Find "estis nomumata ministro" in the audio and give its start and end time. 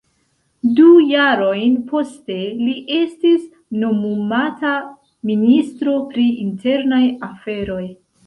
3.01-5.95